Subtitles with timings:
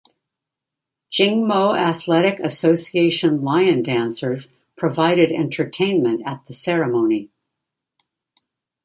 [1.11, 7.29] Jing Mo Athletic Association lion dancers provided entertainment at the ceremony.